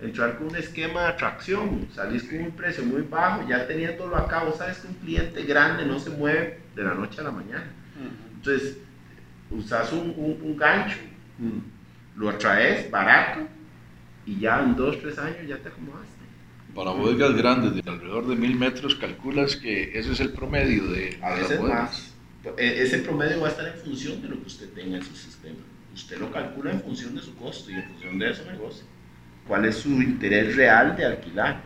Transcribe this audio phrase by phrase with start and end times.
[0.00, 4.44] entrar con un esquema de atracción, salís con un precio muy bajo, ya teniéndolo acá,
[4.44, 7.66] vos sabes que un cliente grande no se mueve de la noche a la mañana.
[8.36, 8.78] Entonces,
[9.50, 10.98] usas un, un, gancho,
[12.16, 13.40] lo atraes barato
[14.24, 16.18] y ya en dos, tres años ya te acomodaste.
[16.74, 21.18] Para bodegas grandes de alrededor de mil metros, calculas que ese es el promedio de,
[21.22, 22.14] a veces más.
[22.56, 25.16] E, ese promedio va a estar en función de lo que usted tenga en su
[25.16, 25.58] sistema.
[25.92, 28.84] Usted lo calcula en función de su costo y en función de su negocio.
[29.48, 31.64] ¿Cuál es su interés real de alquilar?